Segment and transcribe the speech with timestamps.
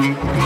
[0.00, 0.39] Mm-hmm.